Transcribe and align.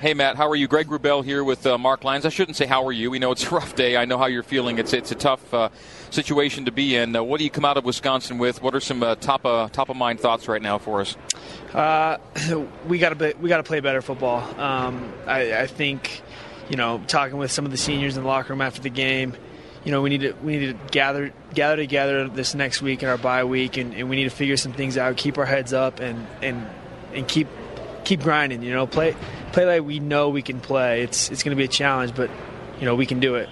Hey 0.00 0.14
Matt, 0.14 0.36
how 0.36 0.48
are 0.48 0.54
you? 0.54 0.68
Greg 0.68 0.86
Wrubell 0.86 1.24
here 1.24 1.42
with 1.42 1.66
uh, 1.66 1.76
Marc 1.76 2.04
Lyons. 2.04 2.24
I 2.24 2.28
shouldn't 2.28 2.56
say 2.56 2.66
how 2.66 2.86
are 2.86 2.92
you. 2.92 3.10
We 3.10 3.18
know 3.18 3.32
it's 3.32 3.44
a 3.44 3.50
rough 3.52 3.74
day. 3.74 3.96
I 3.96 4.04
know 4.04 4.16
how 4.16 4.26
you're 4.26 4.44
feeling. 4.44 4.78
It's 4.78 4.92
it's 4.92 5.10
a 5.10 5.16
tough 5.16 5.52
uh, 5.52 5.70
situation 6.10 6.66
to 6.66 6.70
be 6.70 6.94
in. 6.94 7.16
Uh, 7.16 7.24
what 7.24 7.38
do 7.38 7.44
you 7.44 7.50
come 7.50 7.64
out 7.64 7.76
of 7.76 7.84
Wisconsin 7.84 8.38
with? 8.38 8.62
What 8.62 8.76
are 8.76 8.80
some 8.80 9.02
uh, 9.02 9.16
top 9.16 9.44
uh, 9.44 9.68
top 9.70 9.88
of 9.88 9.96
mind 9.96 10.20
thoughts 10.20 10.46
right 10.46 10.62
now 10.62 10.78
for 10.78 11.00
us? 11.00 11.16
Uh, 11.74 12.18
we 12.86 13.00
got 13.00 13.18
to 13.18 13.34
we 13.40 13.48
got 13.48 13.56
to 13.56 13.64
play 13.64 13.80
better 13.80 14.00
football. 14.00 14.38
Um, 14.60 15.12
I, 15.26 15.62
I, 15.62 15.66
think 15.66 16.22
you 16.70 16.76
know 16.76 17.02
talking 17.08 17.36
with 17.36 17.50
some 17.50 17.64
of 17.64 17.72
the 17.72 17.76
seniors 17.76 18.16
in 18.16 18.22
the 18.22 18.28
locker 18.28 18.52
room 18.52 18.62
after 18.62 18.80
the 18.80 18.90
game. 18.90 19.34
You 19.84 19.90
know 19.90 20.00
we 20.00 20.10
need 20.10 20.20
to 20.20 20.32
we 20.44 20.58
need 20.58 20.78
to 20.78 20.92
gather 20.92 21.32
gather 21.54 21.74
together 21.74 22.28
this 22.28 22.54
next 22.54 22.82
week 22.82 23.02
in 23.02 23.08
our 23.08 23.18
bye 23.18 23.42
week, 23.42 23.76
and, 23.76 23.92
and 23.94 24.08
we 24.08 24.14
need 24.14 24.30
to 24.30 24.36
figure 24.36 24.56
some 24.56 24.74
things 24.74 24.96
out. 24.96 25.16
Keep 25.16 25.38
our 25.38 25.46
heads 25.46 25.72
up 25.72 25.98
and 25.98 26.24
and 26.40 26.68
and 27.12 27.26
keep 27.26 27.48
keep 28.04 28.22
grinding. 28.22 28.62
You 28.62 28.74
know, 28.74 28.86
play 28.86 29.16
play 29.52 29.66
like 29.66 29.82
we 29.82 30.00
know 30.00 30.28
we 30.28 30.42
can 30.42 30.60
play. 30.60 31.02
It's 31.02 31.30
it's 31.30 31.42
going 31.42 31.56
to 31.56 31.60
be 31.60 31.64
a 31.64 31.68
challenge, 31.68 32.14
but 32.14 32.30
you 32.78 32.86
know 32.86 32.94
we 32.94 33.06
can 33.06 33.20
do 33.20 33.36
it. 33.36 33.48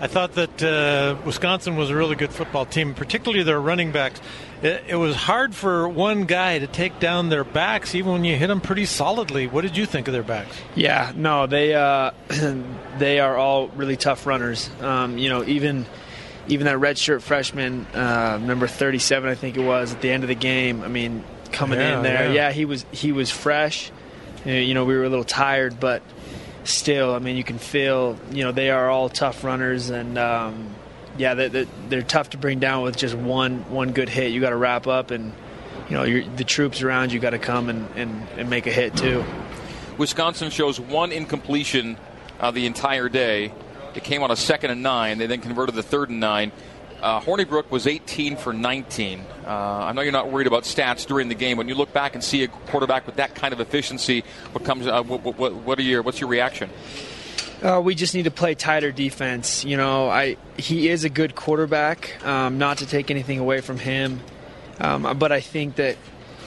I 0.00 0.06
thought 0.06 0.34
that 0.34 0.62
uh, 0.62 1.16
Wisconsin 1.24 1.76
was 1.76 1.88
a 1.88 1.96
really 1.96 2.16
good 2.16 2.32
football 2.32 2.66
team, 2.66 2.94
particularly 2.94 3.42
their 3.42 3.60
running 3.60 3.90
backs. 3.90 4.20
It, 4.60 4.84
it, 4.88 4.96
was 4.96 5.14
hard 5.16 5.54
for 5.54 5.88
one 5.88 6.24
guy 6.24 6.58
to 6.58 6.66
take 6.66 6.98
down 6.98 7.30
their 7.30 7.44
backs, 7.44 7.94
even 7.94 8.12
when 8.12 8.24
you 8.24 8.36
hit 8.36 8.48
them 8.48 8.60
pretty 8.60 8.84
solidly. 8.84 9.46
What 9.46 9.62
did 9.62 9.76
you 9.76 9.86
think 9.86 10.08
of 10.08 10.12
their 10.12 10.22
backs? 10.22 10.54
Yeah, 10.74 11.12
no, 11.16 11.46
they 11.46 11.74
uh, 11.74 12.10
they 12.98 13.20
are 13.20 13.36
all 13.36 13.68
really 13.68 13.96
tough 13.96 14.26
runners. 14.26 14.68
Um, 14.80 15.16
you 15.16 15.28
know, 15.30 15.44
even 15.44 15.86
even 16.48 16.66
that 16.66 16.76
redshirt 16.76 17.22
freshman, 17.22 17.86
uh, 17.94 18.38
number 18.42 18.66
37, 18.66 19.30
I 19.30 19.34
think 19.34 19.56
it 19.56 19.64
was, 19.64 19.94
at 19.94 20.02
the 20.02 20.10
end 20.10 20.24
of 20.24 20.28
the 20.28 20.34
game. 20.34 20.82
I 20.82 20.88
mean, 20.88 21.24
coming 21.54 21.78
yeah, 21.78 21.96
in 21.96 22.02
there. 22.02 22.26
Yeah. 22.26 22.32
yeah. 22.32 22.52
he 22.52 22.64
was 22.64 22.84
he 22.92 23.12
was 23.12 23.30
fresh. 23.30 23.90
You 24.44 24.74
know, 24.74 24.84
we 24.84 24.94
were 24.94 25.04
a 25.04 25.08
little 25.08 25.24
tired, 25.24 25.80
but 25.80 26.02
still, 26.64 27.14
I 27.14 27.18
mean, 27.18 27.36
you 27.36 27.44
can 27.44 27.58
feel. 27.58 28.18
You 28.30 28.44
know, 28.44 28.52
they 28.52 28.70
are 28.70 28.90
all 28.90 29.08
tough 29.08 29.42
runners, 29.42 29.88
and 29.88 30.18
um, 30.18 30.74
yeah, 31.16 31.34
they're, 31.34 31.66
they're, 31.88 32.02
tough 32.02 32.30
to 32.30 32.38
bring 32.38 32.58
down 32.58 32.82
with 32.82 32.96
just 32.96 33.14
one 33.14 33.70
one 33.70 33.92
good 33.92 34.10
hit. 34.10 34.32
You 34.32 34.40
got 34.40 34.50
to 34.50 34.56
wrap 34.56 34.86
up, 34.86 35.10
and 35.10 35.32
you 35.88 35.96
know, 35.96 36.36
the 36.36 36.44
troops 36.44 36.82
around 36.82 37.12
you 37.12 37.20
got 37.20 37.30
to 37.30 37.38
come 37.38 37.68
and, 37.68 37.88
and, 37.96 38.26
and 38.36 38.50
make 38.50 38.66
a 38.66 38.72
hit 38.72 38.96
too. 38.96 39.24
Wisconsin 39.98 40.50
shows 40.50 40.80
one 40.80 41.12
incompletion 41.12 41.96
uh, 42.40 42.50
the 42.50 42.66
entire 42.66 43.08
day. 43.08 43.52
It 43.94 44.02
came 44.02 44.22
on 44.22 44.30
a 44.30 44.36
second 44.36 44.70
and 44.70 44.82
nine. 44.82 45.18
They 45.18 45.26
then 45.26 45.40
converted 45.40 45.74
the 45.74 45.82
third 45.82 46.10
and 46.10 46.20
nine. 46.20 46.52
Uh, 47.04 47.20
Hornibrook 47.20 47.70
was 47.70 47.86
18 47.86 48.36
for 48.36 48.54
19. 48.54 49.26
Uh, 49.46 49.50
I 49.50 49.92
know 49.92 50.00
you're 50.00 50.10
not 50.10 50.32
worried 50.32 50.46
about 50.46 50.62
stats 50.62 51.06
during 51.06 51.28
the 51.28 51.34
game. 51.34 51.58
When 51.58 51.68
you 51.68 51.74
look 51.74 51.92
back 51.92 52.14
and 52.14 52.24
see 52.24 52.42
a 52.44 52.48
quarterback 52.48 53.04
with 53.04 53.16
that 53.16 53.34
kind 53.34 53.52
of 53.52 53.60
efficiency, 53.60 54.24
what 54.52 54.64
comes? 54.64 54.86
Uh, 54.86 55.02
what, 55.02 55.22
what, 55.22 55.52
what, 55.52 55.78
are 55.78 55.82
your 55.82 56.00
what's 56.00 56.18
your 56.18 56.30
reaction? 56.30 56.70
Uh, 57.62 57.82
we 57.84 57.94
just 57.94 58.14
need 58.14 58.22
to 58.22 58.30
play 58.30 58.54
tighter 58.54 58.90
defense. 58.90 59.66
You 59.66 59.76
know, 59.76 60.08
I 60.08 60.38
he 60.56 60.88
is 60.88 61.04
a 61.04 61.10
good 61.10 61.34
quarterback. 61.34 62.24
Um, 62.24 62.56
not 62.56 62.78
to 62.78 62.86
take 62.86 63.10
anything 63.10 63.38
away 63.38 63.60
from 63.60 63.76
him, 63.76 64.20
um, 64.80 65.18
but 65.18 65.30
I 65.30 65.40
think 65.40 65.74
that 65.74 65.98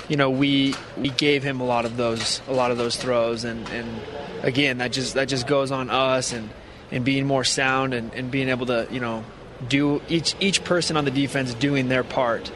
you 0.09 0.17
know 0.17 0.31
we 0.31 0.73
we 0.97 1.09
gave 1.09 1.43
him 1.43 1.61
a 1.61 1.65
lot 1.65 1.85
of 1.85 1.97
those 1.97 2.41
a 2.47 2.53
lot 2.53 2.71
of 2.71 2.79
those 2.79 2.95
throws, 2.95 3.43
and, 3.43 3.69
and 3.69 4.01
again 4.41 4.79
that 4.79 4.91
just 4.91 5.13
that 5.13 5.27
just 5.27 5.45
goes 5.45 5.71
on 5.71 5.91
us 5.91 6.33
and 6.33 6.49
and 6.89 7.05
being 7.05 7.27
more 7.27 7.43
sound 7.43 7.93
and, 7.93 8.11
and 8.15 8.31
being 8.31 8.49
able 8.49 8.65
to 8.65 8.87
you 8.89 8.99
know 8.99 9.23
do 9.67 10.01
each 10.07 10.35
each 10.39 10.63
person 10.63 10.97
on 10.97 11.05
the 11.05 11.11
defense 11.11 11.53
doing 11.53 11.89
their 11.89 12.03
part. 12.03 12.51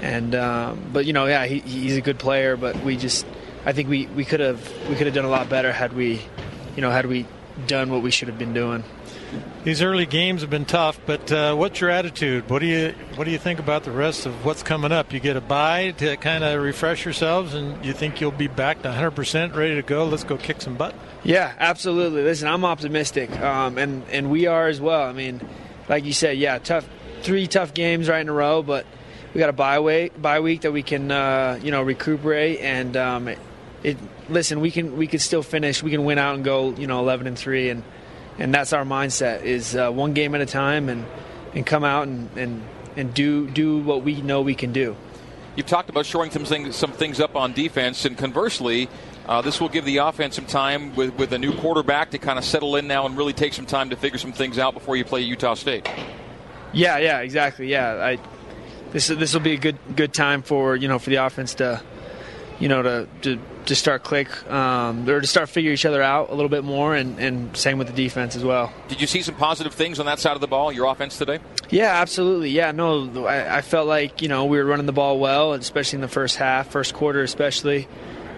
And 0.00 0.34
um, 0.34 0.90
but 0.92 1.06
you 1.06 1.12
know, 1.12 1.26
yeah, 1.26 1.46
he, 1.46 1.60
he's 1.60 1.96
a 1.96 2.00
good 2.00 2.18
player, 2.18 2.56
but 2.56 2.82
we 2.82 2.96
just 2.96 3.26
I 3.64 3.72
think 3.72 3.88
we 3.88 4.06
we 4.06 4.24
could 4.24 4.40
have 4.40 4.60
we 4.88 4.94
could 4.94 5.06
have 5.06 5.14
done 5.14 5.24
a 5.24 5.30
lot 5.30 5.48
better 5.48 5.72
had 5.72 5.92
we, 5.92 6.20
you 6.74 6.82
know, 6.82 6.90
had 6.90 7.06
we 7.06 7.26
done 7.66 7.90
what 7.90 8.02
we 8.02 8.10
should 8.10 8.28
have 8.28 8.38
been 8.38 8.52
doing. 8.52 8.84
These 9.64 9.82
early 9.82 10.06
games 10.06 10.42
have 10.42 10.50
been 10.50 10.66
tough, 10.66 11.00
but 11.04 11.32
uh, 11.32 11.54
what's 11.56 11.80
your 11.80 11.90
attitude? 11.90 12.48
What 12.48 12.60
do 12.60 12.66
you 12.66 12.94
what 13.16 13.24
do 13.24 13.30
you 13.30 13.38
think 13.38 13.58
about 13.58 13.84
the 13.84 13.90
rest 13.90 14.26
of 14.26 14.44
what's 14.44 14.62
coming 14.62 14.92
up? 14.92 15.12
You 15.12 15.18
get 15.18 15.36
a 15.36 15.40
bye 15.40 15.92
to 15.98 16.16
kind 16.18 16.44
of 16.44 16.62
refresh 16.62 17.04
yourselves, 17.04 17.54
and 17.54 17.84
you 17.84 17.92
think 17.92 18.20
you'll 18.20 18.30
be 18.30 18.46
back 18.46 18.82
to 18.82 18.88
100 18.88 19.10
percent, 19.12 19.54
ready 19.54 19.74
to 19.74 19.82
go. 19.82 20.04
Let's 20.04 20.24
go 20.24 20.36
kick 20.36 20.60
some 20.60 20.76
butt. 20.76 20.94
Yeah, 21.24 21.54
absolutely. 21.58 22.22
Listen, 22.22 22.48
I'm 22.48 22.64
optimistic, 22.64 23.30
um, 23.40 23.78
and 23.78 24.04
and 24.12 24.30
we 24.30 24.46
are 24.46 24.68
as 24.68 24.80
well. 24.80 25.02
I 25.08 25.12
mean 25.12 25.40
like 25.88 26.04
you 26.04 26.12
said, 26.12 26.38
yeah, 26.38 26.58
tough, 26.58 26.88
three 27.22 27.46
tough 27.46 27.74
games 27.74 28.08
right 28.08 28.20
in 28.20 28.28
a 28.28 28.32
row, 28.32 28.62
but 28.62 28.86
we 29.34 29.38
got 29.38 29.48
a 29.48 29.54
bye 29.54 29.80
week, 29.80 30.20
bye 30.20 30.40
week 30.40 30.62
that 30.62 30.72
we 30.72 30.82
can, 30.82 31.10
uh, 31.10 31.58
you 31.62 31.70
know, 31.70 31.82
recuperate 31.82 32.60
and 32.60 32.96
um, 32.96 33.28
it, 33.28 33.38
it, 33.82 33.96
Listen, 34.28 34.60
we 34.60 34.72
can 34.72 34.96
we 34.96 35.06
can 35.06 35.20
still 35.20 35.42
finish. 35.42 35.84
We 35.84 35.92
can 35.92 36.04
win 36.04 36.18
out 36.18 36.34
and 36.34 36.44
go, 36.44 36.70
you 36.72 36.88
know, 36.88 36.98
11 36.98 37.28
and 37.28 37.38
three, 37.38 37.70
and 37.70 37.84
and 38.38 38.52
that's 38.52 38.72
our 38.72 38.84
mindset 38.84 39.44
is 39.44 39.76
uh, 39.76 39.90
one 39.90 40.14
game 40.14 40.34
at 40.34 40.40
a 40.40 40.46
time 40.46 40.88
and 40.88 41.04
and 41.54 41.64
come 41.64 41.84
out 41.84 42.08
and 42.08 42.28
and 42.36 42.62
and 42.96 43.14
do 43.14 43.48
do 43.48 43.78
what 43.78 44.02
we 44.02 44.20
know 44.22 44.42
we 44.42 44.56
can 44.56 44.72
do. 44.72 44.96
You've 45.54 45.66
talked 45.66 45.88
about 45.88 46.06
showing 46.06 46.30
some 46.32 46.44
things, 46.44 46.74
some 46.74 46.92
things 46.92 47.20
up 47.20 47.36
on 47.36 47.52
defense, 47.52 48.04
and 48.04 48.18
conversely, 48.18 48.88
uh, 49.28 49.42
this 49.42 49.60
will 49.60 49.68
give 49.68 49.84
the 49.84 49.98
offense 49.98 50.36
some 50.36 50.46
time 50.46 50.94
with, 50.94 51.14
with 51.14 51.32
a 51.32 51.38
new 51.38 51.52
quarterback 51.56 52.12
to 52.12 52.18
kind 52.18 52.38
of 52.38 52.44
settle 52.44 52.76
in 52.76 52.86
now 52.86 53.06
and 53.06 53.16
really 53.16 53.32
take 53.32 53.52
some 53.52 53.66
time 53.66 53.90
to 53.90 53.96
figure 53.96 54.18
some 54.18 54.32
things 54.32 54.58
out 54.58 54.74
before 54.74 54.96
you 54.96 55.04
play 55.04 55.20
Utah 55.20 55.54
State. 55.54 55.88
Yeah, 56.72 56.98
yeah, 56.98 57.20
exactly. 57.20 57.68
Yeah, 57.68 57.94
I, 57.94 58.18
this 58.92 59.08
this 59.08 59.34
will 59.34 59.40
be 59.40 59.52
a 59.52 59.58
good 59.58 59.78
good 59.94 60.14
time 60.14 60.42
for 60.42 60.76
you 60.76 60.88
know 60.88 60.98
for 60.98 61.10
the 61.10 61.16
offense 61.16 61.54
to 61.54 61.82
you 62.58 62.68
know 62.68 62.82
to 62.82 63.08
to, 63.22 63.40
to 63.66 63.74
start 63.74 64.04
click 64.04 64.28
um, 64.50 65.08
or 65.08 65.20
to 65.20 65.26
start 65.26 65.48
figure 65.48 65.72
each 65.72 65.84
other 65.84 66.02
out 66.02 66.30
a 66.30 66.34
little 66.34 66.48
bit 66.48 66.64
more, 66.64 66.94
and, 66.94 67.18
and 67.18 67.56
same 67.56 67.78
with 67.78 67.88
the 67.88 67.92
defense 67.92 68.36
as 68.36 68.44
well. 68.44 68.72
Did 68.88 69.00
you 69.00 69.06
see 69.06 69.22
some 69.22 69.34
positive 69.34 69.74
things 69.74 69.98
on 69.98 70.06
that 70.06 70.20
side 70.20 70.34
of 70.34 70.40
the 70.40 70.46
ball, 70.46 70.70
your 70.70 70.86
offense 70.86 71.18
today? 71.18 71.40
Yeah, 71.70 72.00
absolutely. 72.00 72.50
Yeah, 72.50 72.70
no, 72.72 73.26
I, 73.26 73.58
I 73.58 73.60
felt 73.62 73.88
like 73.88 74.22
you 74.22 74.28
know 74.28 74.44
we 74.44 74.58
were 74.58 74.64
running 74.64 74.86
the 74.86 74.92
ball 74.92 75.18
well, 75.18 75.52
especially 75.52 75.96
in 75.96 76.02
the 76.02 76.08
first 76.08 76.36
half, 76.36 76.68
first 76.68 76.94
quarter 76.94 77.22
especially. 77.22 77.88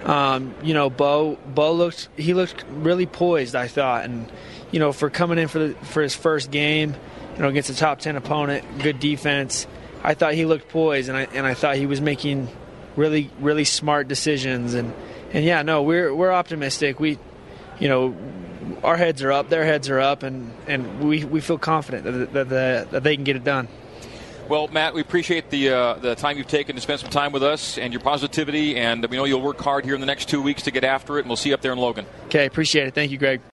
Um, 0.05 0.55
you 0.63 0.75
know, 0.75 0.91
Beau 0.91 1.39
Beau 1.47 1.73
looked 1.73 2.09
he 2.17 2.35
looked 2.35 2.65
really 2.71 3.07
poised. 3.07 3.55
I 3.55 3.69
thought, 3.69 4.05
and 4.05 4.31
you 4.71 4.79
know, 4.79 4.93
for 4.93 5.11
coming 5.11 5.39
in 5.39 5.49
for 5.49 5.59
the, 5.59 5.75
for 5.87 6.03
his 6.03 6.15
first 6.15 6.51
game, 6.51 6.95
you 7.37 7.43
know, 7.43 7.49
against 7.49 7.71
a 7.71 7.77
top 7.77 7.99
ten 7.99 8.17
opponent, 8.17 8.65
good 8.83 9.01
defense. 9.01 9.67
I 10.03 10.15
thought 10.15 10.35
he 10.35 10.45
looked 10.45 10.69
poised, 10.69 11.09
and 11.09 11.19
I 11.19 11.23
and 11.35 11.47
I 11.47 11.55
thought 11.55 11.77
he 11.77 11.87
was 11.87 12.01
making 12.01 12.49
really 12.97 13.31
really 13.41 13.65
smart 13.65 14.09
decisions. 14.09 14.75
And 14.75 14.95
and 15.33 15.45
yeah, 15.45 15.63
no, 15.63 15.83
we're 15.83 16.15
we're 16.15 16.33
optimistic. 16.33 17.01
We, 17.01 17.19
you 17.81 17.89
know, 17.89 18.17
our 18.85 18.97
heads 18.97 19.23
are 19.23 19.33
up, 19.33 19.49
their 19.49 19.65
heads 19.65 19.89
are 19.89 20.01
up, 20.01 20.23
and 20.23 20.53
and 20.67 21.01
we 21.01 21.25
we 21.25 21.41
feel 21.41 21.59
confident 21.59 22.05
that 22.05 22.33
that, 22.33 22.49
that, 22.49 22.91
that 22.93 23.03
they 23.03 23.17
can 23.17 23.25
get 23.25 23.37
it 23.37 23.45
done. 23.45 23.69
Well, 24.49 24.69
Matt, 24.69 24.95
we 24.95 25.03
appreciate 25.03 25.51
the 25.51 25.69
uh, 25.69 25.95
the 25.95 26.15
time 26.15 26.39
you've 26.39 26.47
taken 26.47 26.75
to 26.75 26.81
spend 26.81 27.01
some 27.01 27.11
time 27.11 27.33
with 27.33 27.43
us 27.43 27.77
and 27.77 27.93
your 27.93 28.01
positivity, 28.01 28.79
and 28.79 29.05
we 29.07 29.19
know 29.19 29.25
you'll 29.25 29.43
work 29.43 29.61
hard 29.61 29.85
here 29.85 29.95
in 29.95 30.01
the 30.01 30.07
next 30.07 30.31
two 30.31 30.41
weeks 30.41 30.63
to 30.63 30.71
get 30.71 30.85
after 30.85 31.19
it, 31.19 31.21
and 31.21 31.29
we'll 31.29 31.37
see 31.37 31.51
you 31.51 31.55
up 31.55 31.61
there 31.61 31.73
in 31.73 31.79
Logan. 31.79 32.07
Okay, 32.27 32.47
appreciate 32.47 32.87
it. 32.87 32.95
Thank 32.95 33.11
you, 33.11 33.19
Greg. 33.19 33.43